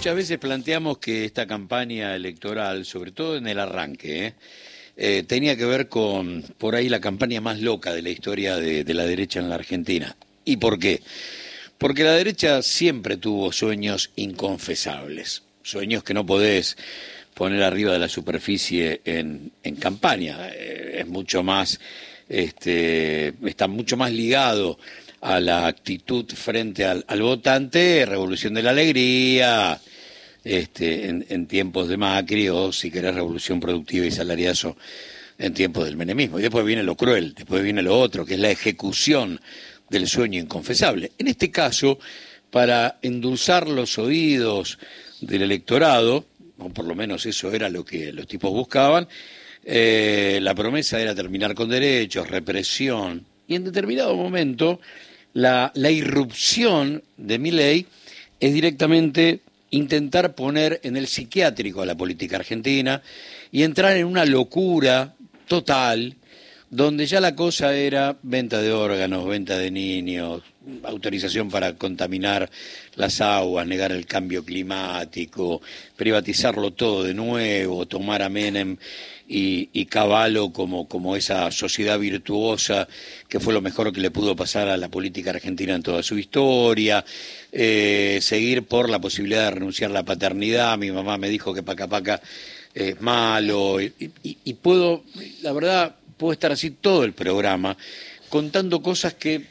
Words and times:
Muchas 0.00 0.16
veces 0.16 0.38
planteamos 0.38 0.96
que 0.96 1.26
esta 1.26 1.46
campaña 1.46 2.16
electoral, 2.16 2.86
sobre 2.86 3.12
todo 3.12 3.36
en 3.36 3.46
el 3.46 3.58
arranque, 3.58 4.28
¿eh? 4.28 4.34
Eh, 4.96 5.24
tenía 5.26 5.58
que 5.58 5.66
ver 5.66 5.90
con, 5.90 6.42
por 6.56 6.74
ahí, 6.74 6.88
la 6.88 7.02
campaña 7.02 7.42
más 7.42 7.60
loca 7.60 7.92
de 7.92 8.00
la 8.00 8.08
historia 8.08 8.56
de, 8.56 8.94
la 8.94 9.04
derecha 9.04 9.40
en 9.40 9.50
la 9.50 9.56
Argentina. 9.56 10.16
¿Y 10.46 10.56
por 10.56 10.78
qué? 10.78 11.02
Porque 11.76 12.02
la 12.02 12.14
derecha 12.14 12.62
siempre 12.62 13.18
tuvo 13.18 13.52
sueños 13.52 14.10
inconfesables, 14.16 15.42
sueños 15.62 16.02
que 16.02 16.14
no 16.14 16.24
podés 16.24 16.78
poner 17.34 17.62
arriba 17.62 17.92
de 17.92 17.98
la 17.98 18.08
superficie 18.08 19.02
en, 19.04 19.52
en 19.62 19.76
campaña. 19.76 20.48
Eh, 20.48 21.00
es 21.00 21.08
mucho 21.08 21.42
más, 21.42 21.78
este, 22.26 23.34
está 23.44 23.68
mucho 23.68 23.98
más 23.98 24.12
ligado 24.12 24.78
a 25.20 25.40
la 25.40 25.66
actitud 25.66 26.24
frente 26.32 26.86
al, 26.86 27.04
al 27.06 27.20
votante, 27.20 28.06
revolución 28.06 28.54
de 28.54 28.62
la 28.62 28.70
alegría, 28.70 29.78
este, 30.44 31.08
en, 31.08 31.46
tiempos 31.46 31.88
de 31.88 31.96
Macri 31.96 32.48
o 32.48 32.72
si 32.72 32.90
querés 32.90 33.14
revolución 33.14 33.60
productiva 33.60 34.06
y 34.06 34.10
salariazo 34.10 34.76
en 35.38 35.54
tiempos 35.54 35.84
del 35.84 35.96
menemismo. 35.96 36.38
Y 36.38 36.42
después 36.42 36.64
viene 36.64 36.82
lo 36.82 36.96
cruel, 36.96 37.34
después 37.34 37.62
viene 37.62 37.82
lo 37.82 37.98
otro, 37.98 38.24
que 38.24 38.34
es 38.34 38.40
la 38.40 38.50
ejecución 38.50 39.40
del 39.88 40.06
sueño 40.06 40.40
inconfesable. 40.40 41.12
En 41.18 41.28
este 41.28 41.50
caso, 41.50 41.98
para 42.50 42.98
endulzar 43.02 43.68
los 43.68 43.98
oídos 43.98 44.78
del 45.20 45.42
electorado, 45.42 46.26
o 46.58 46.68
por 46.70 46.84
lo 46.84 46.94
menos 46.94 47.26
eso 47.26 47.52
era 47.52 47.68
lo 47.68 47.84
que 47.84 48.12
los 48.12 48.26
tipos 48.26 48.50
buscaban, 48.50 49.08
eh, 49.64 50.38
la 50.42 50.54
promesa 50.54 51.00
era 51.00 51.14
terminar 51.14 51.54
con 51.54 51.68
derechos, 51.68 52.28
represión, 52.28 53.26
y 53.46 53.56
en 53.56 53.64
determinado 53.64 54.14
momento 54.16 54.80
la, 55.32 55.70
la 55.74 55.90
irrupción 55.90 57.02
de 57.16 57.38
mi 57.38 57.50
ley 57.50 57.86
es 58.38 58.54
directamente 58.54 59.40
intentar 59.70 60.34
poner 60.34 60.80
en 60.82 60.96
el 60.96 61.06
psiquiátrico 61.06 61.82
a 61.82 61.86
la 61.86 61.96
política 61.96 62.36
argentina 62.36 63.02
y 63.52 63.62
entrar 63.62 63.96
en 63.96 64.06
una 64.06 64.24
locura 64.24 65.14
total 65.46 66.16
donde 66.70 67.06
ya 67.06 67.20
la 67.20 67.34
cosa 67.34 67.74
era 67.74 68.16
venta 68.22 68.62
de 68.62 68.72
órganos, 68.72 69.26
venta 69.26 69.58
de 69.58 69.70
niños, 69.70 70.42
autorización 70.84 71.50
para 71.50 71.74
contaminar 71.74 72.50
las 72.96 73.20
aguas, 73.20 73.66
negar 73.66 73.92
el 73.92 74.06
cambio 74.06 74.44
climático, 74.44 75.60
privatizarlo 75.96 76.72
todo 76.72 77.04
de 77.04 77.14
nuevo, 77.14 77.86
tomar 77.86 78.22
a 78.22 78.28
Menem 78.28 78.76
y, 79.28 79.68
y 79.72 79.86
Caballo 79.86 80.52
como, 80.52 80.88
como 80.88 81.14
esa 81.14 81.50
sociedad 81.52 81.98
virtuosa 81.98 82.88
que 83.28 83.38
fue 83.40 83.54
lo 83.54 83.60
mejor 83.60 83.92
que 83.92 84.00
le 84.00 84.10
pudo 84.10 84.34
pasar 84.34 84.68
a 84.68 84.76
la 84.76 84.88
política 84.88 85.30
argentina 85.30 85.74
en 85.74 85.82
toda 85.82 86.02
su 86.02 86.18
historia, 86.18 87.04
eh, 87.52 88.18
seguir 88.20 88.64
por 88.64 88.90
la 88.90 89.00
posibilidad 89.00 89.44
de 89.44 89.50
renunciar 89.52 89.90
a 89.90 89.94
la 89.94 90.04
paternidad, 90.04 90.76
mi 90.78 90.90
mamá 90.90 91.16
me 91.16 91.28
dijo 91.28 91.54
que 91.54 91.62
paca 91.62 91.86
paca 91.86 92.20
es 92.74 93.00
malo, 93.00 93.80
y, 93.80 94.54
puedo, 94.54 95.02
la 95.42 95.52
verdad, 95.52 95.96
puedo 96.16 96.32
estar 96.32 96.52
así 96.52 96.70
todo 96.70 97.04
el 97.04 97.12
programa 97.12 97.76
contando 98.28 98.80
cosas 98.80 99.14
que 99.14 99.44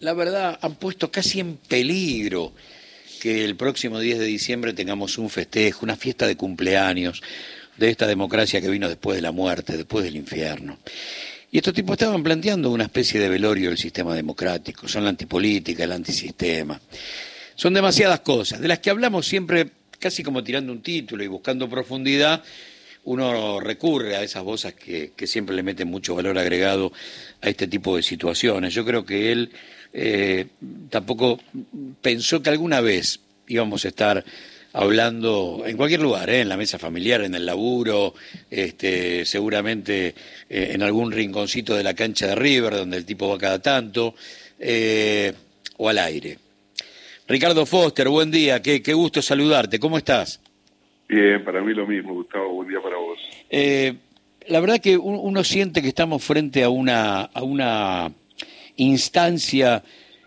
la 0.00 0.12
verdad 0.12 0.58
han 0.60 0.74
puesto 0.76 1.10
casi 1.10 1.40
en 1.40 1.56
peligro 1.56 2.52
que 3.20 3.44
el 3.44 3.56
próximo 3.56 3.98
10 3.98 4.18
de 4.18 4.24
diciembre 4.24 4.72
tengamos 4.72 5.18
un 5.18 5.30
festejo, 5.30 5.84
una 5.84 5.96
fiesta 5.96 6.26
de 6.26 6.36
cumpleaños 6.36 7.22
de 7.76 7.90
esta 7.90 8.06
democracia 8.06 8.60
que 8.60 8.68
vino 8.68 8.88
después 8.88 9.16
de 9.16 9.22
la 9.22 9.32
muerte, 9.32 9.76
después 9.76 10.04
del 10.04 10.16
infierno. 10.16 10.78
Y 11.50 11.58
estos 11.58 11.74
tipos 11.74 11.94
estaban 11.94 12.22
planteando 12.22 12.70
una 12.70 12.84
especie 12.84 13.20
de 13.20 13.28
velorio 13.28 13.68
del 13.68 13.78
sistema 13.78 14.14
democrático, 14.14 14.88
son 14.88 15.04
la 15.04 15.10
antipolítica, 15.10 15.84
el 15.84 15.92
antisistema. 15.92 16.80
Son 17.54 17.72
demasiadas 17.72 18.20
cosas, 18.20 18.60
de 18.60 18.68
las 18.68 18.80
que 18.80 18.90
hablamos 18.90 19.26
siempre 19.26 19.70
casi 19.98 20.22
como 20.22 20.44
tirando 20.44 20.72
un 20.72 20.82
título 20.82 21.24
y 21.24 21.26
buscando 21.26 21.68
profundidad, 21.70 22.42
uno 23.04 23.60
recurre 23.60 24.16
a 24.16 24.22
esas 24.22 24.42
voces 24.42 24.74
que, 24.74 25.12
que, 25.16 25.26
siempre 25.26 25.54
le 25.54 25.62
meten 25.62 25.88
mucho 25.88 26.14
valor 26.14 26.36
agregado 26.38 26.92
a 27.40 27.48
este 27.48 27.68
tipo 27.68 27.96
de 27.96 28.02
situaciones. 28.02 28.74
Yo 28.74 28.84
creo 28.84 29.06
que 29.06 29.30
él 29.30 29.52
eh, 29.92 30.46
tampoco 30.90 31.40
pensó 32.00 32.42
que 32.42 32.50
alguna 32.50 32.80
vez 32.80 33.20
íbamos 33.48 33.84
a 33.84 33.88
estar 33.88 34.24
hablando 34.76 35.62
en 35.66 35.74
cualquier 35.74 36.02
lugar, 36.02 36.28
¿eh? 36.28 36.42
en 36.42 36.50
la 36.50 36.56
mesa 36.58 36.78
familiar, 36.78 37.22
en 37.22 37.34
el 37.34 37.46
laburo, 37.46 38.12
este, 38.50 39.24
seguramente 39.24 40.14
eh, 40.50 40.72
en 40.72 40.82
algún 40.82 41.12
rinconcito 41.12 41.74
de 41.74 41.82
la 41.82 41.94
cancha 41.94 42.26
de 42.26 42.34
River, 42.34 42.74
donde 42.74 42.98
el 42.98 43.06
tipo 43.06 43.26
va 43.26 43.38
cada 43.38 43.58
tanto, 43.58 44.14
eh, 44.58 45.32
o 45.78 45.88
al 45.88 45.96
aire. 45.96 46.38
Ricardo 47.26 47.64
Foster, 47.64 48.10
buen 48.10 48.30
día, 48.30 48.60
qué, 48.60 48.82
qué 48.82 48.92
gusto 48.92 49.22
saludarte, 49.22 49.80
¿cómo 49.80 49.96
estás? 49.96 50.40
Bien, 51.08 51.42
para 51.42 51.62
mí 51.62 51.72
lo 51.72 51.86
mismo, 51.86 52.12
Gustavo, 52.12 52.52
buen 52.52 52.68
día 52.68 52.80
para 52.82 52.96
vos. 52.98 53.18
La 54.48 54.60
verdad 54.60 54.78
que 54.78 54.98
uno 54.98 55.42
siente 55.42 55.80
que 55.80 55.88
estamos 55.88 56.22
frente 56.22 56.62
a 56.62 56.68
una, 56.68 57.22
a 57.22 57.42
una 57.42 58.12
instancia 58.76 59.82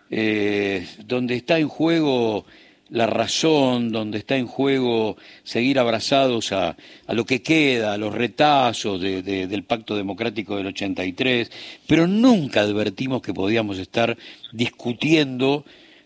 eh, 0.10 0.86
donde 1.06 1.36
está 1.36 1.60
en 1.60 1.68
juego 1.68 2.46
la 2.90 3.06
razón, 3.06 3.92
donde 3.92 4.18
está 4.18 4.36
en 4.38 4.48
juego 4.48 5.16
seguir 5.44 5.78
abrazados 5.78 6.52
a, 6.52 6.76
a 7.06 7.14
lo 7.14 7.26
que 7.26 7.42
queda, 7.42 7.94
a 7.94 7.98
los 7.98 8.14
retazos 8.14 9.00
de, 9.00 9.22
de, 9.22 9.48
del 9.48 9.64
Pacto 9.64 9.96
Democrático 9.96 10.58
del 10.58 10.68
83, 10.68 11.82
pero 11.88 12.08
nunca 12.08 12.62
advertimos 12.62 13.22
que 13.22 13.34
podíamos 13.34 13.78
estar 13.78 14.18
discutiendo 14.52 15.66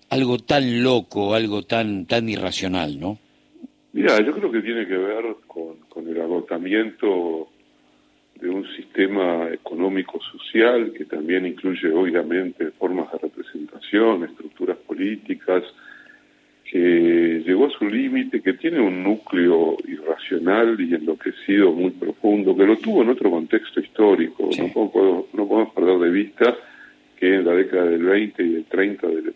algo 0.09 0.37
tan 0.39 0.83
loco, 0.83 1.33
algo 1.33 1.63
tan, 1.63 2.05
tan 2.05 2.29
irracional, 2.29 2.99
¿no? 2.99 3.17
Mira, 3.93 4.19
yo 4.25 4.33
creo 4.33 4.51
que 4.51 4.61
tiene 4.61 4.87
que 4.87 4.97
ver 4.97 5.23
con, 5.47 5.77
el 6.07 6.21
agotamiento 6.21 7.47
sistema 8.93 9.49
económico-social 9.51 10.93
que 10.95 11.05
también 11.05 11.47
incluye 11.47 11.91
obviamente 11.91 12.69
formas 12.71 13.11
de 13.11 13.17
representación, 13.17 14.23
estructuras 14.23 14.77
políticas, 14.77 15.63
que 16.63 17.43
llegó 17.45 17.67
a 17.67 17.71
su 17.71 17.85
límite, 17.85 18.41
que 18.41 18.53
tiene 18.53 18.79
un 18.79 19.03
núcleo 19.03 19.77
irracional 19.87 20.79
y 20.79 20.93
enloquecido 20.93 21.71
muy 21.71 21.91
profundo, 21.91 22.55
que 22.55 22.65
lo 22.65 22.77
tuvo 22.77 23.01
en 23.01 23.09
otro 23.09 23.31
contexto 23.31 23.79
histórico. 23.79 24.51
Sí. 24.51 24.61
No, 24.75 24.91
puedo, 24.91 25.27
no 25.33 25.47
podemos 25.47 25.73
perder 25.73 25.99
de 25.99 26.09
vista 26.11 26.55
que 27.17 27.35
en 27.35 27.45
la 27.45 27.53
década 27.53 27.85
del 27.85 28.03
20 28.03 28.43
y 28.43 28.49
del 28.53 28.65
30 28.65 29.07
del, 29.07 29.33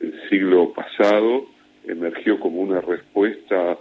del 0.00 0.28
siglo 0.28 0.72
pasado 0.72 1.46
emergió 1.86 2.38
como 2.38 2.60
una 2.60 2.80
respuesta 2.80 3.78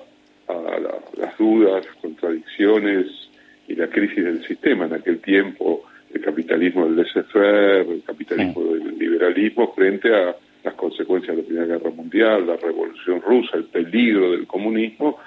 a 0.47 0.53
la, 0.53 0.99
las 1.17 1.37
dudas, 1.37 1.85
contradicciones 2.01 3.26
y 3.67 3.75
la 3.75 3.87
crisis 3.87 4.23
del 4.23 4.43
sistema. 4.45 4.85
En 4.85 4.93
aquel 4.93 5.19
tiempo, 5.19 5.83
el 6.13 6.21
capitalismo 6.21 6.85
del 6.85 6.95
laissez-faire, 6.95 7.89
el 7.89 8.03
capitalismo 8.03 8.61
sí. 8.61 8.83
del 8.83 8.97
liberalismo, 8.97 9.73
frente 9.73 10.13
a 10.13 10.35
las 10.63 10.73
consecuencias 10.75 11.35
de 11.35 11.41
la 11.41 11.47
Primera 11.47 11.77
Guerra 11.77 11.91
Mundial, 11.91 12.47
la 12.47 12.57
Revolución 12.57 13.21
Rusa, 13.21 13.57
el 13.57 13.65
peligro 13.65 14.31
del 14.31 14.47
comunismo, 14.47 15.17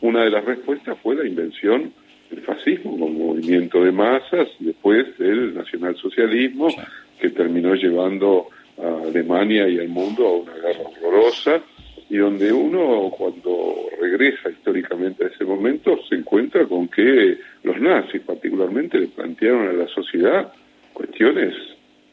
una 0.00 0.24
de 0.24 0.30
las 0.30 0.44
respuestas 0.44 0.98
fue 1.02 1.16
la 1.16 1.26
invención 1.26 1.92
del 2.30 2.40
fascismo 2.42 2.92
como 2.92 3.08
movimiento 3.08 3.82
de 3.82 3.92
masas, 3.92 4.48
después 4.58 5.16
del 5.18 5.54
nacionalsocialismo, 5.54 6.70
sí. 6.70 6.76
que 7.20 7.30
terminó 7.30 7.74
llevando 7.74 8.48
a 8.80 9.08
Alemania 9.08 9.68
y 9.68 9.78
al 9.78 9.88
mundo 9.88 10.26
a 10.26 10.36
una 10.36 10.52
guerra 10.54 10.80
horrorosa, 10.84 11.62
y 12.10 12.16
donde 12.16 12.52
uno 12.52 13.10
cuando 13.10 13.87
regresa 14.00 14.50
históricamente 14.50 15.24
a 15.24 15.28
ese 15.28 15.44
momento 15.44 15.98
se 16.08 16.16
encuentra 16.16 16.66
con 16.66 16.88
que 16.88 17.38
los 17.62 17.80
nazis 17.80 18.22
particularmente 18.22 18.98
le 18.98 19.08
plantearon 19.08 19.68
a 19.68 19.72
la 19.72 19.88
sociedad 19.88 20.52
cuestiones 20.92 21.54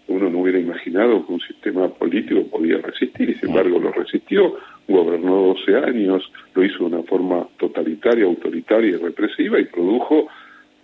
que 0.05 0.13
uno 0.13 0.29
no 0.29 0.39
hubiera 0.39 0.59
imaginado 0.59 1.25
que 1.25 1.33
un 1.33 1.41
sistema 1.41 1.89
político 1.89 2.47
podía 2.47 2.77
resistir 2.77 3.29
y 3.29 3.33
sin 3.35 3.49
embargo 3.49 3.79
lo 3.79 3.91
resistió, 3.91 4.55
gobernó 4.87 5.55
12 5.55 5.75
años, 5.77 6.31
lo 6.53 6.63
hizo 6.63 6.77
de 6.79 6.95
una 6.95 7.03
forma 7.03 7.47
totalitaria, 7.57 8.25
autoritaria 8.25 8.91
y 8.91 8.95
represiva 8.97 9.59
y 9.59 9.65
produjo 9.65 10.27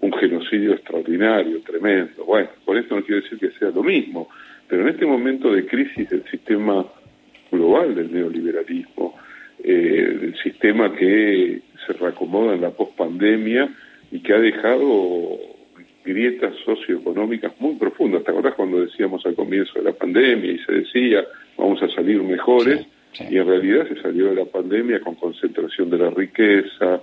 un 0.02 0.14
genocidio 0.14 0.74
extraordinario, 0.74 1.62
tremendo. 1.62 2.26
Bueno, 2.26 2.50
con 2.66 2.78
esto 2.78 2.96
no 2.96 3.04
quiero 3.04 3.22
decir 3.22 3.38
que 3.38 3.52
sea 3.60 3.70
lo 3.70 3.84
mismo, 3.84 4.28
pero 4.68 4.82
en 4.82 4.90
este 4.90 5.06
momento 5.06 5.54
de 5.54 5.66
crisis 5.68 6.10
del 6.10 6.24
sistema 6.24 6.86
global 7.52 7.94
del 7.94 8.12
neoliberalismo, 8.12 9.16
eh, 9.64 10.18
del 10.22 10.36
sistema 10.42 10.94
que 10.96 11.62
se 11.86 11.94
reacomoda 11.94 12.56
en 12.56 12.62
la 12.62 12.72
pospandemia 12.72 13.70
y 14.12 14.20
que 14.20 14.34
ha 14.34 14.40
dejado 14.40 15.40
grietas 16.04 16.56
socioeconómicas 16.66 17.54
muy 17.60 17.76
profundas. 17.76 18.24
¿Te 18.24 18.32
acordás 18.32 18.56
cuando 18.56 18.82
decíamos 18.82 19.26
al 19.26 19.36
comienzo 19.36 19.74
de 19.76 19.84
la 19.84 19.94
pandemia 19.94 20.52
y 20.52 20.60
se 20.60 20.72
decía 20.74 21.24
vamos 21.58 21.82
a 21.84 21.90
salir 21.90 22.22
mejores? 22.24 22.80
Sí, 23.14 23.24
sí. 23.26 23.36
Y 23.36 23.38
en 23.38 23.48
realidad 23.48 23.88
se 23.88 24.02
salió 24.02 24.28
de 24.28 24.36
la 24.36 24.46
pandemia 24.46 25.00
con 25.02 25.16
concentración 25.16 25.90
de 25.90 25.98
la 25.98 26.10
riqueza, 26.10 27.02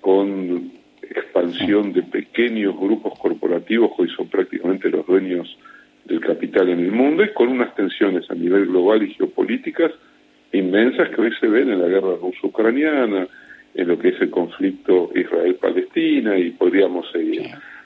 con 0.00 0.70
expansión 1.02 1.92
de 1.92 2.02
pequeños 2.02 2.78
grupos 2.78 3.18
corporativos 3.18 3.90
que 3.96 4.02
hoy 4.02 4.10
son 4.10 4.28
prácticamente 4.28 4.88
los 4.88 5.06
dueños 5.06 5.56
del 6.04 6.20
capital 6.20 6.68
en 6.68 6.80
el 6.80 6.92
mundo 6.92 7.24
y 7.24 7.32
con 7.32 7.48
unas 7.48 7.74
tensiones 7.74 8.30
a 8.30 8.34
nivel 8.34 8.66
global 8.66 9.02
y 9.02 9.14
geopolíticas 9.14 9.92
inmensas 10.56 11.08
que 11.10 11.20
hoy 11.20 11.32
se 11.40 11.46
ven 11.46 11.70
en 11.70 11.80
la 11.80 11.88
guerra 11.88 12.16
ruso-ucraniana, 12.20 13.26
en 13.74 13.88
lo 13.88 13.98
que 13.98 14.08
es 14.08 14.20
el 14.20 14.30
conflicto 14.30 15.10
Israel-Palestina 15.14 16.38
y 16.38 16.50
podríamos 16.50 17.10
seguir. 17.12 17.42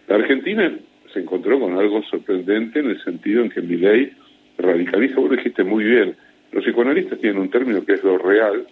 La 0.09 0.17
Argentina 0.17 0.73
se 1.13 1.21
encontró 1.21 1.59
con 1.59 1.77
algo 1.77 2.03
sorprendente 2.05 2.81
en 2.81 2.91
el 2.91 3.03
sentido 3.03 3.43
en 3.43 3.51
que 3.51 3.61
mi 3.61 3.77
ley 3.77 4.13
radicaliza, 4.59 5.17
vos 5.17 5.31
lo 5.31 5.37
dijiste 5.37 5.65
muy 5.65 5.85
bien, 5.85 6.15
los 6.53 6.65
psicoanalistas 6.65 7.19
tienen 7.19 7.41
un 7.41 7.51
término 7.51 7.85
que 7.85 7.95
es 7.95 8.05
lo 8.05 8.19
real, 8.19 8.67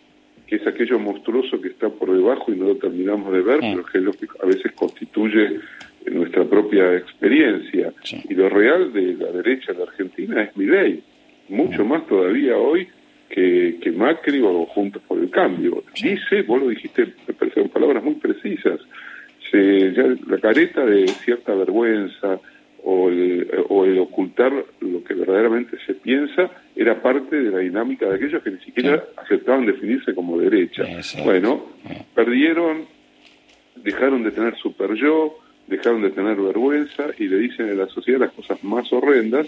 que 0.46 0.56
es 0.56 0.66
aquello 0.66 0.98
monstruoso 0.98 1.60
que 1.60 1.68
está 1.68 1.88
por 1.88 2.12
debajo 2.12 2.52
y 2.52 2.56
no 2.56 2.66
lo 2.66 2.76
terminamos 2.76 3.32
de 3.32 3.42
ver, 3.42 3.60
pero 3.60 3.84
que 3.84 3.98
es 3.98 4.04
lo 4.04 4.12
que 4.12 4.26
a 4.42 4.46
veces 4.46 4.72
constituye 4.72 5.60
nuestra 6.06 6.44
propia 6.44 6.96
experiencia. 6.96 7.92
Y 8.28 8.34
lo 8.34 8.48
real 8.48 8.92
de 8.92 9.14
la 9.14 9.30
derecha 9.32 9.72
de 9.72 9.78
la 9.78 9.84
Argentina 9.84 10.42
es 10.42 10.56
mi 10.56 10.66
ley, 10.66 11.02
mucho 11.48 11.84
más 11.84 12.06
todavía 12.06 12.56
hoy 12.56 12.88
que, 13.28 13.78
que 13.80 13.90
Macri 13.92 14.40
o 14.40 14.66
Juntos 14.66 15.02
por 15.06 15.18
el 15.18 15.30
Cambio. 15.30 15.82
Dice, 15.94 16.42
vos 16.42 16.60
lo 16.60 16.68
dijiste, 16.68 17.14
me 17.26 17.34
parecen 17.34 17.68
palabras 17.68 18.02
muy 18.02 18.14
precisas, 18.14 18.80
se, 19.50 19.92
ya 19.92 20.04
la 20.26 20.38
careta 20.38 20.84
de 20.84 21.08
cierta 21.08 21.54
vergüenza 21.54 22.40
o 22.84 23.08
el, 23.08 23.48
o 23.68 23.84
el 23.84 23.98
ocultar 23.98 24.52
lo 24.80 25.04
que 25.04 25.14
verdaderamente 25.14 25.76
se 25.86 25.94
piensa 25.94 26.50
era 26.76 27.02
parte 27.02 27.36
de 27.36 27.50
la 27.50 27.58
dinámica 27.58 28.08
de 28.08 28.16
aquellos 28.16 28.42
que 28.42 28.50
ni 28.50 28.58
siquiera 28.60 29.04
aceptaban 29.16 29.66
definirse 29.66 30.14
como 30.14 30.38
derecha. 30.38 30.84
Bueno, 31.24 31.66
perdieron, 32.14 32.86
dejaron 33.76 34.22
de 34.22 34.30
tener 34.30 34.56
super 34.56 34.94
yo, 34.94 35.38
dejaron 35.66 36.02
de 36.02 36.10
tener 36.10 36.36
vergüenza 36.36 37.06
y 37.18 37.28
le 37.28 37.38
dicen 37.38 37.68
a 37.68 37.74
la 37.74 37.88
sociedad 37.88 38.20
las 38.20 38.32
cosas 38.32 38.62
más 38.64 38.92
horrendas. 38.92 39.46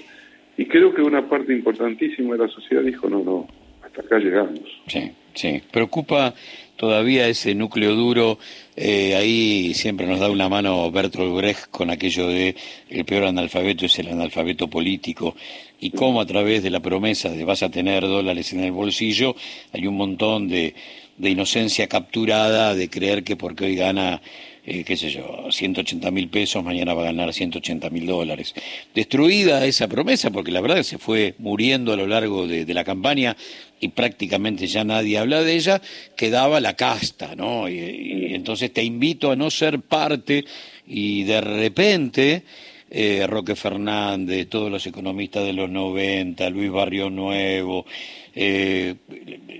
Y 0.56 0.66
creo 0.66 0.92
que 0.92 1.02
una 1.02 1.28
parte 1.28 1.52
importantísima 1.52 2.34
de 2.34 2.46
la 2.46 2.48
sociedad 2.48 2.82
dijo, 2.82 3.08
no, 3.08 3.22
no, 3.22 3.48
hasta 3.90 4.02
acá 4.02 4.18
llegamos. 4.18 4.60
Sí, 4.86 5.12
sí. 5.34 5.62
Preocupa 5.70 6.34
todavía 6.76 7.28
ese 7.28 7.54
núcleo 7.54 7.94
duro. 7.94 8.38
Eh, 8.76 9.14
ahí 9.14 9.74
siempre 9.74 10.06
nos 10.06 10.20
da 10.20 10.30
una 10.30 10.48
mano 10.48 10.90
Bertolt 10.90 11.36
Brecht 11.36 11.70
con 11.70 11.90
aquello 11.90 12.28
de 12.28 12.56
el 12.88 13.04
peor 13.04 13.24
analfabeto 13.24 13.84
es 13.84 13.98
el 13.98 14.08
analfabeto 14.08 14.68
político 14.68 15.36
y 15.78 15.90
cómo 15.90 16.20
a 16.20 16.26
través 16.26 16.62
de 16.62 16.70
la 16.70 16.80
promesa 16.80 17.28
de 17.28 17.44
vas 17.44 17.62
a 17.62 17.70
tener 17.70 18.02
dólares 18.02 18.54
en 18.54 18.60
el 18.60 18.72
bolsillo 18.72 19.36
hay 19.72 19.86
un 19.86 19.96
montón 19.96 20.48
de, 20.48 20.74
de 21.18 21.30
inocencia 21.30 21.86
capturada 21.86 22.74
de 22.74 22.88
creer 22.88 23.24
que 23.24 23.36
porque 23.36 23.66
hoy 23.66 23.76
gana 23.76 24.22
eh, 24.66 24.84
qué 24.84 24.96
sé 24.96 25.10
yo, 25.10 25.46
180 25.50 26.10
mil 26.10 26.28
pesos, 26.28 26.62
mañana 26.62 26.92
va 26.94 27.02
a 27.02 27.06
ganar 27.06 27.32
180 27.32 27.88
mil 27.90 28.06
dólares. 28.06 28.54
Destruida 28.94 29.64
esa 29.64 29.88
promesa, 29.88 30.30
porque 30.30 30.50
la 30.50 30.60
verdad 30.60 30.82
se 30.82 30.98
fue 30.98 31.34
muriendo 31.38 31.92
a 31.92 31.96
lo 31.96 32.06
largo 32.06 32.46
de, 32.46 32.70
la 32.70 32.84
campaña 32.84 33.36
y 33.80 33.88
prácticamente 33.88 34.66
ya 34.66 34.84
nadie 34.84 35.18
habla 35.18 35.42
de 35.42 35.56
ella, 35.56 35.82
quedaba 36.16 36.60
la 36.60 36.76
casta, 36.76 37.34
¿no? 37.34 37.68
Y, 37.68 38.34
entonces 38.34 38.72
te 38.72 38.84
invito 38.84 39.30
a 39.30 39.36
no 39.36 39.50
ser 39.50 39.80
parte 39.80 40.44
y 40.86 41.24
de 41.24 41.40
repente... 41.40 42.42
Eh, 42.92 43.24
Roque 43.28 43.54
Fernández, 43.54 44.48
todos 44.48 44.70
los 44.70 44.84
economistas 44.84 45.44
de 45.44 45.52
los 45.52 45.70
90, 45.70 46.50
Luis 46.50 46.72
Barrio 46.72 47.08
Nuevo, 47.08 47.86
eh, 48.34 48.96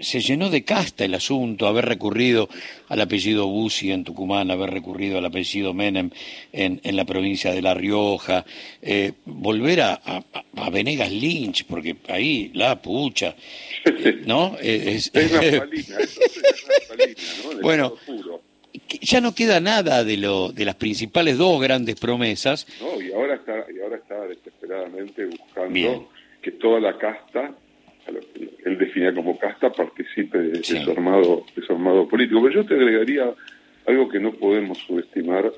se 0.00 0.20
llenó 0.20 0.50
de 0.50 0.64
casta 0.64 1.04
el 1.04 1.14
asunto, 1.14 1.66
haber 1.66 1.86
recurrido 1.86 2.48
al 2.88 3.00
apellido 3.00 3.46
Bussi 3.46 3.92
en 3.92 4.04
Tucumán, 4.04 4.50
haber 4.50 4.70
recurrido 4.70 5.18
al 5.18 5.26
apellido 5.26 5.74
Menem 5.74 6.10
en, 6.52 6.80
en 6.82 6.96
la 6.96 7.04
provincia 7.04 7.52
de 7.52 7.62
La 7.62 7.74
Rioja, 7.74 8.44
eh, 8.82 9.12
volver 9.24 9.82
a, 9.82 10.00
a, 10.56 10.70
Venegas 10.70 11.12
Lynch, 11.12 11.64
porque 11.66 11.96
ahí 12.08 12.50
la 12.54 12.80
pucha, 12.80 13.34
¿no? 14.26 14.56
Es, 14.60 15.10
es, 15.14 15.32
¿no? 17.44 17.60
bueno, 17.62 17.94
ya 19.00 19.20
no 19.20 19.34
queda 19.34 19.60
nada 19.60 20.04
de 20.04 20.16
lo 20.16 20.52
de 20.52 20.64
las 20.64 20.76
principales 20.76 21.38
dos 21.38 21.60
grandes 21.60 21.98
promesas. 21.98 22.66
No, 22.80 23.00
y 23.00 23.12
ahora 23.12 23.34
está, 23.34 23.64
y 23.72 23.80
ahora 23.80 23.96
está 23.96 24.26
desesperadamente 24.26 25.26
buscando 25.26 26.10
que 26.42 26.52
toda 26.52 26.80
la 26.80 26.96
casta 26.96 27.54
él 28.64 28.78
definía 28.78 29.14
como 29.14 29.38
casta, 29.38 29.70
participe 29.70 30.38
de, 30.38 30.62
su 30.62 30.90
armado, 30.90 31.44
de 31.54 31.62
su 31.62 31.72
armado 31.72 32.08
político. 32.08 32.42
Pero 32.42 32.62
yo 32.62 32.66
te 32.66 32.74
agregaría 32.74 33.32
algo 33.86 34.08
que 34.08 34.20
no 34.20 34.32
podemos 34.32 34.78
subestimar, 34.78 35.52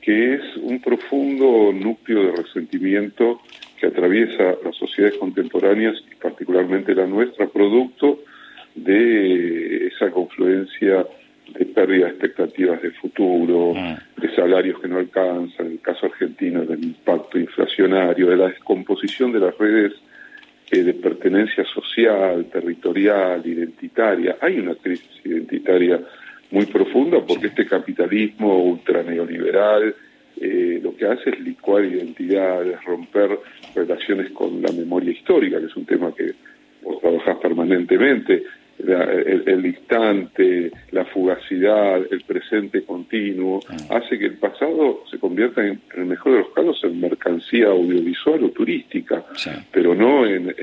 que 0.00 0.34
es 0.34 0.56
un 0.62 0.80
profundo 0.80 1.72
núcleo 1.72 2.24
de 2.24 2.42
resentimiento 2.42 3.40
que 3.78 3.86
atraviesa 3.86 4.56
las 4.64 4.76
sociedades 4.76 5.18
contemporáneas 5.18 5.96
y 6.10 6.14
particularmente 6.16 6.94
la 6.94 7.06
nuestra, 7.06 7.46
producto 7.46 8.20
de 8.74 9.88
esa 9.88 10.10
confluencia 10.10 11.06
de 11.54 11.64
pérdida 11.66 12.06
de 12.06 12.10
expectativas 12.12 12.82
de 12.82 12.90
futuro, 12.92 13.74
mm. 13.74 14.20
de 14.20 14.34
salarios 14.34 14.80
que 14.80 14.88
no 14.88 14.98
alcanzan, 14.98 15.66
en 15.66 15.72
el 15.72 15.80
caso 15.80 16.06
argentino 16.06 16.64
del 16.64 16.84
impacto 16.84 17.38
inflacionario, 17.38 18.28
de 18.28 18.36
la 18.36 18.48
descomposición 18.48 19.32
de 19.32 19.40
las 19.40 19.56
redes 19.58 19.92
eh, 20.70 20.82
de 20.82 20.94
pertenencia 20.94 21.64
social, 21.64 22.44
territorial, 22.52 23.40
identitaria. 23.44 24.36
Hay 24.40 24.58
una 24.58 24.74
crisis 24.74 25.08
identitaria 25.24 26.00
muy 26.50 26.66
profunda 26.66 27.20
porque 27.26 27.48
este 27.48 27.66
capitalismo 27.66 28.62
ultraneoliberal 28.64 29.94
eh, 30.40 30.78
lo 30.82 30.94
que 30.94 31.06
hace 31.06 31.30
es 31.30 31.40
licuar 31.40 31.84
identidades, 31.84 32.82
romper 32.84 33.38
relaciones 33.74 34.30
con 34.30 34.62
la 34.62 34.70
memoria 34.72 35.10
histórica, 35.10 35.58
que 35.58 35.66
es 35.66 35.76
un 35.76 35.86
tema 35.86 36.14
que 36.14 36.32
vos 36.82 37.00
trabajás 37.00 37.38
permanentemente, 37.38 38.44
el, 38.78 39.66
instante, 39.66 40.70
la 40.92 41.04
fugacidad, 41.06 42.00
el 42.10 42.20
presente 42.22 42.82
continuo, 42.84 43.60
ah. 43.68 43.96
hace 43.96 44.18
que 44.18 44.26
el 44.26 44.38
pasado 44.38 45.04
se 45.10 45.18
convierta 45.18 45.66
en, 45.66 45.80
el 45.96 46.04
mejor 46.06 46.32
de 46.32 46.38
los 46.38 46.50
casos 46.50 46.80
en 46.84 47.00
mercancía 47.00 47.68
audiovisual 47.68 48.44
o 48.44 48.50
turística, 48.50 49.24
pero 49.72 49.94
no 49.94 50.26
en, 50.26 50.54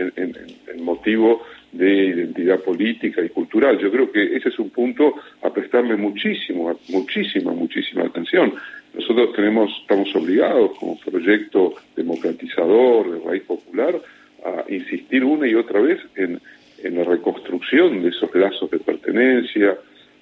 motivo 0.80 1.42
de 1.72 2.06
identidad 2.06 2.60
política 2.60 3.24
y 3.24 3.30
cultural. 3.30 3.78
Yo 3.80 3.92
creo 3.92 4.12
que 4.12 4.36
ese 4.36 4.50
es 4.50 4.60
un 4.60 4.70
punto 4.70 5.16
a 5.42 5.50
prestarle 5.50 5.96
muchísimo, 5.96 6.80
muchísima, 6.90 7.52
muchísima 7.52 8.04
atención. 8.04 8.54
Nosotros 8.94 9.34
tenemos, 9.36 9.72
estamos 9.82 10.16
obligados 10.16 10.78
como 10.80 10.98
proyecto 11.00 11.74
democratizador 11.96 13.12
de 13.12 13.28
raíz 13.28 13.44
popular 13.44 14.00
a 14.46 14.72
insistir 14.72 15.24
una 15.24 15.48
y 15.48 15.56
otra 15.56 15.82
vez 15.82 16.00
en 16.16 16.40
en 16.84 16.96
la 16.96 17.04
reconstrucción 17.04 18.04
de 18.04 18.10
esos 18.10 18.34
lazos 18.36 18.70
de 18.72 18.80
pertenencia, 18.80 19.78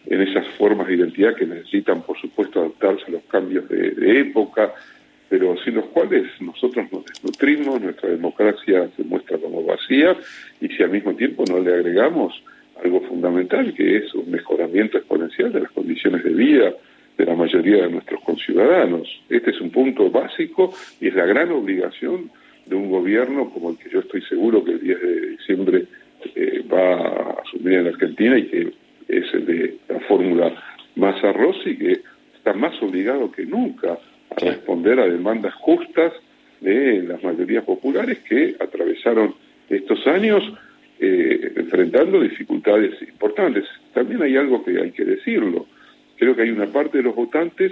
en 0.05 0.21
esas 0.21 0.47
formas 0.57 0.87
de 0.87 0.95
identidad 0.95 1.35
que 1.35 1.45
necesitan, 1.45 2.01
por 2.01 2.19
supuesto, 2.19 2.59
adaptarse 2.59 3.05
a 3.07 3.11
los 3.11 3.23
cambios 3.23 3.67
de, 3.69 4.19
época, 4.19 4.73
pero 5.29 5.55
sin 5.63 5.75
los 5.75 5.85
cuales 5.85 6.27
nosotros 6.41 6.91
nos 6.91 7.05
desnutrimos, 7.05 7.81
nuestra 7.81 8.09
democracia 8.09 8.89
se 8.95 9.03
muestra 9.03 9.37
como 9.37 9.63
vacía, 9.63 10.15
y 10.59 10.67
si 10.67 10.83
al 10.83 10.91
mismo 10.91 11.15
tiempo 11.15 11.43
no 11.49 11.59
le 11.59 11.73
agregamos 11.73 12.33
algo 12.83 13.01
fundamental, 13.01 13.73
que 13.73 13.97
es 13.97 14.13
un 14.13 14.29
mejoramiento 14.29 14.97
exponencial 14.97 15.51
de 15.53 15.61
las 15.61 15.71
condiciones 15.71 16.23
de 16.23 16.31
vida 16.31 16.73
de 17.17 17.25
la 17.25 17.35
mayoría 17.35 17.83
de 17.83 17.91
nuestros 17.91 18.21
conciudadanos. 18.21 19.07
Este 19.29 19.51
es 19.51 19.61
un 19.61 19.69
punto 19.69 20.09
básico 20.09 20.73
y 20.99 21.07
es 21.07 21.15
la 21.15 21.25
gran 21.25 21.51
obligación 21.51 22.31
de 22.65 22.75
un 22.75 22.89
gobierno 22.89 23.49
como 23.51 23.69
el 23.69 23.77
que 23.77 23.89
yo 23.89 23.99
estoy 23.99 24.21
seguro 24.23 24.63
que 24.63 24.71
el 24.71 24.79
10 24.79 25.01
de 25.01 25.27
diciembre 25.29 25.85
va 26.73 26.93
a 26.93 27.41
asumir 27.41 27.73
en 27.73 27.83
la 27.85 27.89
Argentina 27.91 28.37
y 28.37 28.45
que 28.47 28.73
es 29.07 29.33
el 29.33 29.45
de 29.45 29.77
la 29.89 29.99
fórmula 30.01 30.53
Massa 30.95 31.31
Rossi, 31.31 31.77
que 31.77 32.01
está 32.35 32.53
más 32.53 32.81
obligado 32.81 33.31
que 33.31 33.45
nunca 33.45 33.97
a 34.29 34.39
responder 34.39 34.99
a 34.99 35.07
demandas 35.07 35.53
justas 35.55 36.13
de 36.61 37.03
las 37.03 37.23
mayorías 37.23 37.63
populares 37.63 38.19
que 38.19 38.55
atravesaron 38.59 39.35
estos 39.69 40.05
años 40.07 40.43
eh, 40.99 41.53
enfrentando 41.57 42.21
dificultades 42.21 43.01
importantes. 43.01 43.65
También 43.93 44.21
hay 44.21 44.37
algo 44.37 44.63
que 44.63 44.79
hay 44.79 44.91
que 44.91 45.03
decirlo. 45.03 45.65
Creo 46.17 46.35
que 46.35 46.43
hay 46.43 46.51
una 46.51 46.67
parte 46.67 46.99
de 46.99 47.03
los 47.03 47.15
votantes 47.15 47.71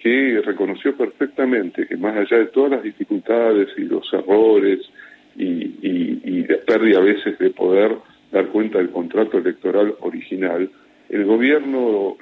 que 0.00 0.40
reconoció 0.44 0.96
perfectamente 0.96 1.86
que 1.86 1.96
más 1.96 2.16
allá 2.16 2.38
de 2.38 2.46
todas 2.46 2.72
las 2.72 2.82
dificultades 2.82 3.68
y 3.76 3.82
los 3.82 4.12
errores 4.12 4.80
y, 5.36 5.74
y, 5.82 6.42
de 6.42 6.56
pérdida 6.58 6.98
a 6.98 7.02
veces 7.02 7.38
de 7.38 7.50
poder 7.50 7.96
dar 8.30 8.48
cuenta 8.48 8.78
del 8.78 8.90
contrato 8.90 9.38
electoral 9.38 9.94
original, 10.00 10.70
el 11.08 11.24
gobierno, 11.24 12.16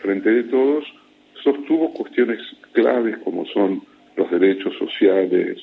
Frente 0.00 0.30
de 0.30 0.44
Todos, 0.44 0.84
sostuvo 1.42 1.92
cuestiones 1.92 2.40
claves 2.72 3.18
como 3.18 3.44
son 3.46 3.82
los 4.16 4.30
derechos 4.30 4.74
sociales, 4.78 5.58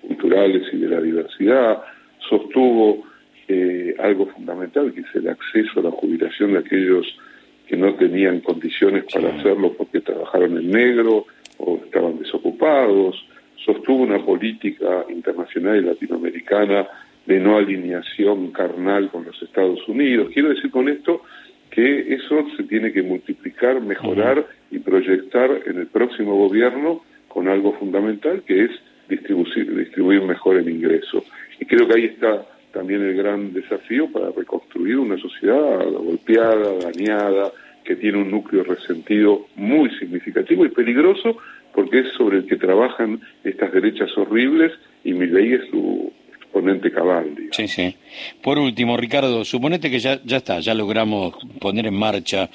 culturales 0.00 0.62
y 0.72 0.78
de 0.78 0.88
la 0.88 1.00
diversidad, 1.00 1.82
sostuvo 2.28 3.04
eh, 3.48 3.94
algo 3.98 4.26
fundamental, 4.26 4.92
que 4.92 5.00
es 5.00 5.14
el 5.14 5.28
acceso 5.28 5.80
a 5.80 5.84
la 5.84 5.90
jubilación 5.90 6.52
de 6.52 6.60
aquellos 6.60 7.18
que 7.66 7.76
no 7.76 7.94
tenían 7.94 8.40
condiciones 8.40 9.04
para 9.12 9.34
hacerlo 9.34 9.72
porque 9.72 10.00
trabajaron 10.00 10.56
en 10.56 10.70
negro 10.70 11.26
o 11.58 11.80
estaban 11.84 12.18
desocupados, 12.18 13.24
sostuvo 13.64 14.02
una 14.02 14.24
política 14.24 15.04
internacional 15.08 15.76
y 15.76 15.82
latinoamericana 15.82 16.86
de 17.26 17.40
no 17.40 17.56
alineación 17.56 18.52
carnal 18.52 19.10
con 19.10 19.24
los 19.24 19.40
Estados 19.42 19.86
Unidos. 19.88 20.30
Quiero 20.32 20.50
decir 20.50 20.70
con 20.70 20.88
esto 20.88 21.22
que 21.70 22.14
eso 22.14 22.46
se 22.56 22.62
tiene 22.64 22.92
que 22.92 23.02
multiplicar, 23.02 23.80
mejorar 23.80 24.46
y 24.70 24.78
proyectar 24.78 25.50
en 25.66 25.78
el 25.78 25.86
próximo 25.88 26.36
gobierno 26.36 27.02
con 27.28 27.48
algo 27.48 27.72
fundamental 27.74 28.42
que 28.46 28.64
es 28.64 28.70
distribuir, 29.08 29.76
distribuir 29.76 30.22
mejor 30.22 30.56
el 30.56 30.68
ingreso. 30.68 31.24
Y 31.60 31.66
creo 31.66 31.86
que 31.86 31.98
ahí 31.98 32.04
está 32.06 32.46
también 32.72 33.02
el 33.02 33.16
gran 33.16 33.52
desafío 33.52 34.10
para 34.10 34.30
reconstruir 34.30 34.98
una 34.98 35.18
sociedad 35.18 35.84
golpeada, 35.84 36.78
dañada, 36.78 37.52
que 37.84 37.96
tiene 37.96 38.18
un 38.18 38.30
núcleo 38.30 38.64
resentido 38.64 39.46
muy 39.54 39.90
significativo 39.98 40.64
y 40.64 40.70
peligroso 40.70 41.38
porque 41.72 42.00
es 42.00 42.08
sobre 42.16 42.38
el 42.38 42.46
que 42.46 42.56
trabajan 42.56 43.20
estas 43.44 43.72
derechas 43.72 44.10
horribles 44.16 44.72
y 45.04 45.12
mi 45.12 45.26
ley 45.26 45.52
es 45.52 45.68
su 45.70 46.12
exponente 46.56 46.90
cabal. 46.90 47.34
Sí, 47.52 47.68
sí. 47.68 47.94
Por 48.42 48.58
último, 48.58 48.96
Ricardo, 48.96 49.44
suponete 49.44 49.90
que 49.90 49.98
ya, 49.98 50.20
ya 50.24 50.38
está, 50.38 50.60
ya 50.60 50.74
logramos 50.74 51.34
poner 51.60 51.86
en 51.86 51.94
marcha 51.94 52.48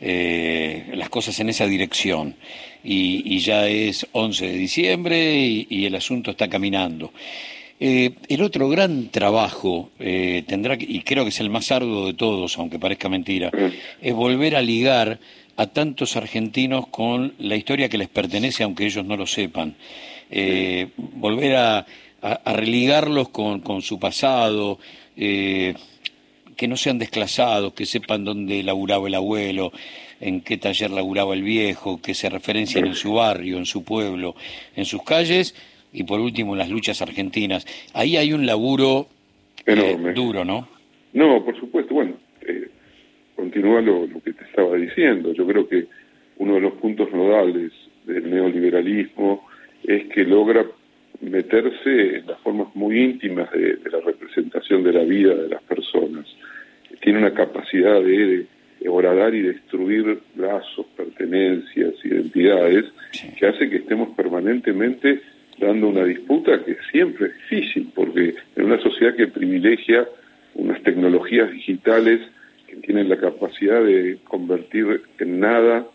eh, 0.00 0.90
las 0.94 1.08
cosas 1.08 1.38
en 1.40 1.48
esa 1.48 1.66
dirección 1.66 2.34
y, 2.82 3.22
y, 3.24 3.38
ya 3.38 3.68
es 3.68 4.06
11 4.12 4.46
de 4.46 4.52
diciembre 4.54 5.36
y, 5.36 5.66
y 5.70 5.86
el 5.86 5.94
asunto 5.94 6.32
está 6.32 6.48
caminando. 6.48 7.12
Eh, 7.80 8.12
el 8.28 8.42
otro 8.42 8.68
gran 8.68 9.08
trabajo 9.08 9.90
eh, 9.98 10.44
tendrá, 10.46 10.76
y 10.78 11.00
creo 11.00 11.24
que 11.24 11.30
es 11.30 11.40
el 11.40 11.50
más 11.50 11.72
arduo 11.72 12.06
de 12.06 12.14
todos, 12.14 12.56
aunque 12.58 12.78
parezca 12.78 13.08
mentira, 13.08 13.50
es 14.00 14.14
volver 14.14 14.56
a 14.56 14.62
ligar 14.62 15.18
a 15.56 15.66
tantos 15.66 16.16
argentinos 16.16 16.86
con 16.88 17.34
la 17.38 17.56
historia 17.56 17.88
que 17.88 17.98
les 17.98 18.08
pertenece, 18.08 18.62
aunque 18.62 18.86
ellos 18.86 19.04
no 19.04 19.16
lo 19.16 19.26
sepan. 19.26 19.74
Eh, 20.30 20.88
volver 20.96 21.56
a, 21.56 21.86
religarlos 22.46 23.28
con, 23.28 23.60
con, 23.60 23.82
su 23.82 23.98
pasado, 23.98 24.78
que 25.14 26.68
no 26.68 26.76
sean 26.76 26.98
desclasados, 26.98 27.74
que 27.74 27.86
sepan 27.86 28.24
dónde 28.24 28.62
laburaba 28.62 29.08
el 29.08 29.14
abuelo, 29.14 29.72
en 30.20 30.40
qué 30.40 30.56
taller 30.56 30.90
laburaba 30.90 31.34
el 31.34 31.42
viejo, 31.42 32.00
que 32.00 32.14
se 32.14 32.30
referencien 32.30 32.86
en 32.86 32.94
su 32.94 33.14
barrio, 33.14 33.58
en 33.58 33.66
su 33.66 33.84
pueblo, 33.84 34.34
en 34.76 34.84
sus 34.84 35.02
calles 35.02 35.54
y 35.92 36.04
por 36.04 36.20
último 36.20 36.56
las 36.56 36.68
luchas 36.68 37.00
argentinas. 37.02 37.66
Ahí 37.94 38.16
hay 38.16 38.32
un 38.32 38.46
laburo 38.46 39.06
eh, 39.66 39.96
duro, 40.14 40.44
¿no? 40.44 40.68
No, 41.12 41.44
por 41.44 41.58
supuesto. 41.58 41.94
Bueno, 41.94 42.14
eh, 42.46 42.68
continúa 43.36 43.80
lo, 43.80 44.08
que 44.24 44.32
te 44.32 44.44
estaba 44.44 44.76
diciendo. 44.76 45.32
Yo 45.32 45.46
creo 45.46 45.68
que 45.68 45.86
uno 46.38 46.54
de 46.54 46.60
los 46.60 46.72
puntos 46.74 47.12
nodales 47.12 47.72
del 48.04 48.28
neoliberalismo 48.28 49.46
es 49.84 50.06
que 50.06 50.24
logra 50.24 50.66
meterse 51.20 52.18
en 52.18 52.26
las 52.26 52.38
formas 52.40 52.68
muy 52.74 52.98
íntimas 53.00 53.50
de, 53.52 53.78
la 53.90 54.00
representación 54.00 54.82
de 54.82 54.92
la 54.92 55.04
vida 55.04 55.34
de 55.34 55.48
las 55.48 55.62
personas. 55.62 56.26
Tiene 57.00 57.18
una 57.18 57.34
capacidad 57.34 58.00
de, 58.00 58.46
de 58.80 58.88
horadar 58.88 59.34
y 59.34 59.42
destruir 59.42 60.20
lazos, 60.36 60.86
pertenencias, 60.96 61.94
identidades, 62.04 62.86
que 63.38 63.46
hace 63.46 63.68
que 63.68 63.76
estemos 63.76 64.10
permanentemente 64.16 65.20
dando 65.58 65.88
una 65.88 66.04
disputa 66.04 66.64
que 66.64 66.76
siempre 66.90 67.26
es 67.26 67.34
difícil, 67.50 67.90
porque 67.94 68.34
en 68.56 68.64
una 68.64 68.80
sociedad 68.80 69.14
que 69.14 69.28
privilegia 69.28 70.06
unas 70.54 70.82
tecnologías 70.82 71.50
digitales 71.50 72.20
que 72.66 72.76
tienen 72.76 73.08
la 73.08 73.16
capacidad 73.16 73.82
de 73.82 74.18
convertir 74.24 75.02
en 75.18 75.40
nada 75.40 75.86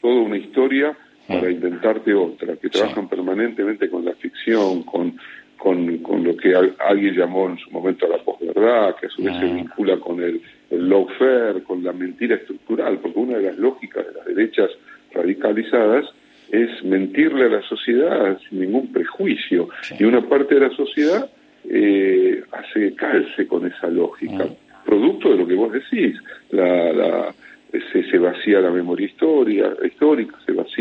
toda 0.00 0.20
una 0.20 0.36
historia 0.36 0.96
para 1.32 1.48
mm. 1.48 1.52
inventarte 1.52 2.14
otra, 2.14 2.56
que 2.56 2.68
trabajan 2.68 3.08
permanentemente 3.08 3.88
con 3.88 4.04
la 4.04 4.12
ficción, 4.12 4.82
con, 4.82 5.16
con, 5.56 5.98
con, 5.98 6.24
lo 6.24 6.36
que 6.36 6.54
alguien 6.54 7.14
llamó 7.14 7.48
en 7.48 7.58
su 7.58 7.70
momento 7.70 8.08
la 8.08 8.18
posverdad, 8.18 8.96
que 8.96 9.06
a 9.06 9.10
su 9.10 9.22
vez 9.22 9.36
se 9.38 9.46
mm. 9.46 9.56
vincula 9.56 9.98
con 9.98 10.22
el, 10.22 10.40
el 10.70 10.88
lawfare, 10.88 11.62
con 11.62 11.82
la 11.82 11.92
mentira 11.92 12.36
estructural, 12.36 12.98
porque 12.98 13.18
una 13.18 13.38
de 13.38 13.44
las 13.44 13.58
lógicas 13.58 14.06
de 14.06 14.12
las 14.12 14.26
derechas 14.26 14.70
radicalizadas 15.12 16.06
es 16.50 16.84
mentirle 16.84 17.46
a 17.46 17.48
la 17.48 17.62
sociedad 17.62 18.38
sin 18.48 18.60
ningún 18.60 18.92
prejuicio. 18.92 19.68
Y 19.98 20.04
una 20.04 20.20
parte 20.20 20.54
de 20.54 20.68
la 20.68 20.76
sociedad 20.76 21.30
eh, 21.68 22.42
hace 22.52 22.94
calce 22.94 23.46
con 23.46 23.66
esa 23.66 23.88
lógica, 23.88 24.46
producto 24.84 25.30
de 25.30 25.36
lo 25.36 25.46
que 25.46 25.54
vos 25.54 25.72
decís. 25.72 26.18
La, 26.50 26.92
la, 26.92 27.34
se, 27.70 28.10
se, 28.10 28.18
vacía 28.18 28.60
la 28.60 28.70
memoria 28.70 29.06
historia, 29.06 29.72
histórica, 29.82 30.36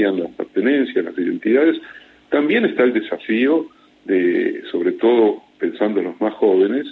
las 0.10 0.31
pertenencias, 0.31 1.05
las 1.05 1.17
identidades. 1.17 1.77
También 2.29 2.65
está 2.65 2.84
el 2.84 2.93
desafío 2.93 3.67
de, 4.05 4.63
sobre 4.72 4.93
todo 4.93 5.43
pensando 5.60 6.00
en 6.00 6.08
los 6.08 6.22
más 6.22 6.34
jóvenes, 6.34 6.88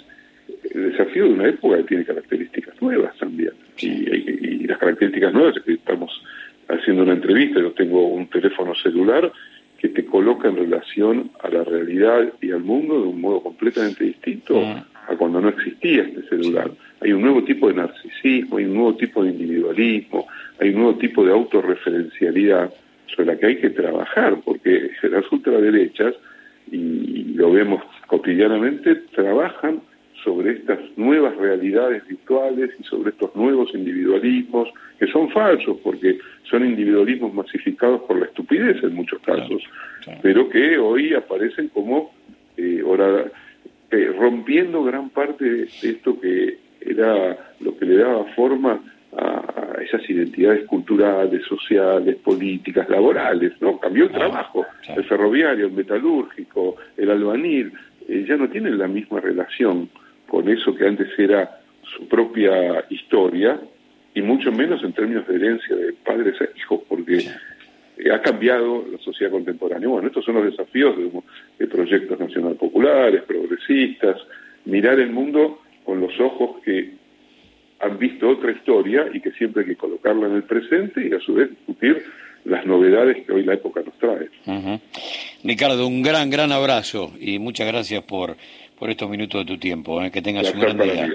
el 0.74 0.92
desafío 0.92 1.24
de 1.24 1.32
una 1.32 1.48
época 1.48 1.78
que 1.78 1.84
tiene 1.84 2.04
características 2.04 2.80
nuevas 2.80 3.16
también. 3.18 3.52
Y, 3.78 3.86
y, 3.86 4.58
y 4.62 4.66
las 4.66 4.78
características 4.78 5.32
nuevas 5.32 5.56
es 5.56 5.62
que 5.62 5.72
estamos 5.72 6.22
haciendo 6.68 7.02
una 7.02 7.14
entrevista, 7.14 7.60
yo 7.60 7.72
tengo 7.72 8.06
un 8.08 8.28
teléfono 8.28 8.74
celular 8.76 9.32
que 9.78 9.88
te 9.88 10.04
coloca 10.04 10.48
en 10.48 10.56
relación 10.56 11.30
a 11.42 11.48
la 11.48 11.64
realidad 11.64 12.32
y 12.40 12.50
al 12.50 12.60
mundo 12.60 13.00
de 13.00 13.08
un 13.08 13.20
modo 13.20 13.42
completamente 13.42 14.04
distinto 14.04 14.62
a 14.62 15.16
cuando 15.16 15.40
no 15.40 15.48
existía 15.48 16.02
este 16.02 16.22
celular. 16.28 16.70
Hay 17.00 17.12
un 17.12 17.22
nuevo 17.22 17.42
tipo 17.44 17.68
de 17.68 17.74
narcisismo, 17.74 18.58
hay 18.58 18.66
un 18.66 18.74
nuevo 18.74 18.94
tipo 18.96 19.24
de 19.24 19.30
individualismo, 19.30 20.26
hay 20.60 20.68
un 20.68 20.74
nuevo 20.76 20.94
tipo 20.96 21.24
de 21.24 21.32
autorreferencialidad 21.32 22.70
sobre 23.14 23.26
la 23.26 23.38
que 23.38 23.46
hay 23.46 23.56
que 23.56 23.70
trabajar, 23.70 24.38
porque 24.44 24.90
las 25.02 25.30
ultraderechas, 25.30 26.14
y 26.70 27.34
lo 27.34 27.52
vemos 27.52 27.82
cotidianamente, 28.06 28.94
trabajan 29.14 29.80
sobre 30.22 30.52
estas 30.52 30.78
nuevas 30.96 31.36
realidades 31.36 32.06
virtuales 32.06 32.70
y 32.78 32.84
sobre 32.84 33.10
estos 33.10 33.34
nuevos 33.34 33.70
individualismos 33.74 34.68
que 34.98 35.06
son 35.06 35.30
falsos 35.30 35.78
porque 35.82 36.18
son 36.44 36.64
individualismos 36.64 37.32
masificados 37.32 38.02
por 38.02 38.18
la 38.18 38.26
estupidez 38.26 38.82
en 38.82 38.94
muchos 38.94 39.20
casos, 39.22 39.62
pero 40.22 40.48
que 40.48 40.76
hoy 40.78 41.14
aparecen 41.14 41.68
como 41.68 42.12
eh, 42.56 42.82
eh, 43.90 44.14
rompiendo 44.18 44.84
gran 44.84 45.08
parte 45.10 45.44
de 45.44 45.68
esto 45.82 46.20
que 46.20 46.58
era 46.80 47.54
lo 47.60 47.76
que 47.78 47.86
le 47.86 47.96
daba 47.96 48.24
forma 48.36 48.80
a 49.20 49.82
esas 49.82 50.08
identidades 50.08 50.66
culturales, 50.66 51.44
sociales, 51.44 52.16
políticas, 52.16 52.88
laborales, 52.88 53.52
¿no? 53.60 53.78
Cambió 53.78 54.04
el 54.04 54.10
trabajo, 54.10 54.66
el 54.96 55.04
ferroviario, 55.04 55.66
el 55.66 55.72
metalúrgico, 55.72 56.76
el 56.96 57.10
albanil, 57.10 57.72
eh, 58.08 58.24
ya 58.26 58.36
no 58.36 58.48
tienen 58.48 58.78
la 58.78 58.88
misma 58.88 59.20
relación 59.20 59.88
con 60.26 60.48
eso 60.48 60.74
que 60.74 60.86
antes 60.86 61.08
era 61.18 61.60
su 61.82 62.08
propia 62.08 62.84
historia 62.88 63.60
y 64.14 64.22
mucho 64.22 64.50
menos 64.52 64.82
en 64.82 64.92
términos 64.92 65.26
de 65.28 65.36
herencia 65.36 65.76
de 65.76 65.92
padres 65.92 66.40
a 66.40 66.48
hijos, 66.56 66.80
porque 66.88 67.28
ha 68.12 68.22
cambiado 68.22 68.84
la 68.90 68.98
sociedad 68.98 69.30
contemporánea. 69.30 69.88
Bueno, 69.88 70.08
estos 70.08 70.24
son 70.24 70.36
los 70.36 70.44
desafíos 70.44 70.96
de, 71.58 71.66
proyectos 71.66 72.18
nacional 72.18 72.54
populares, 72.54 73.22
progresistas, 73.24 74.16
mirar 74.64 74.98
el 74.98 75.10
mundo 75.10 75.60
con 75.84 76.00
los 76.00 76.18
ojos 76.20 76.60
que 76.64 76.94
han 77.80 77.98
visto 77.98 78.28
otra 78.28 78.52
historia 78.52 79.06
y 79.12 79.20
que 79.20 79.32
siempre 79.32 79.62
hay 79.62 79.68
que 79.70 79.76
colocarla 79.76 80.26
en 80.26 80.36
el 80.36 80.42
presente 80.44 81.08
y 81.08 81.14
a 81.14 81.20
su 81.20 81.34
vez 81.34 81.50
discutir 81.50 82.04
las 82.44 82.64
novedades 82.66 83.24
que 83.26 83.32
hoy 83.32 83.44
la 83.44 83.54
época 83.54 83.82
nos 83.82 83.96
trae. 83.98 84.28
Ricardo, 85.42 85.86
un 85.86 86.02
gran, 86.02 86.30
gran 86.30 86.52
abrazo 86.52 87.12
y 87.18 87.38
muchas 87.38 87.66
gracias 87.66 88.02
por, 88.04 88.36
por 88.78 88.90
estos 88.90 89.08
minutos 89.10 89.44
de 89.44 89.52
tu 89.52 89.58
tiempo. 89.58 90.02
¿eh? 90.02 90.10
Que 90.10 90.22
tengas 90.22 90.52
un 90.52 90.60
gran 90.60 90.78
día. 90.78 91.08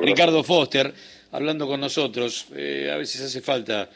Ricardo 0.00 0.42
Foster, 0.42 0.92
hablando 1.32 1.66
con 1.66 1.80
nosotros, 1.80 2.48
eh, 2.54 2.90
a 2.92 2.96
veces 2.96 3.22
hace 3.22 3.40
falta 3.40 3.90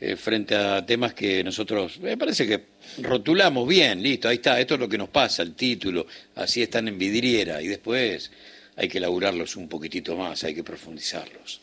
eh, 0.00 0.16
frente 0.16 0.54
a 0.54 0.84
temas 0.84 1.14
que 1.14 1.44
nosotros, 1.44 2.00
me 2.00 2.16
parece 2.16 2.46
que 2.46 2.60
rotulamos 3.02 3.68
bien, 3.68 4.02
listo, 4.02 4.28
ahí 4.28 4.36
está, 4.36 4.58
esto 4.58 4.74
es 4.74 4.80
lo 4.80 4.88
que 4.88 4.96
nos 4.96 5.10
pasa, 5.10 5.42
el 5.42 5.54
título, 5.54 6.06
así 6.36 6.62
están 6.62 6.88
en 6.88 6.98
vidriera 6.98 7.60
y 7.60 7.68
después 7.68 8.30
hay 8.80 8.88
que 8.88 8.96
elaborarlos 8.96 9.56
un 9.56 9.68
poquitito 9.68 10.16
más, 10.16 10.42
hay 10.42 10.54
que 10.54 10.64
profundizarlos. 10.64 11.58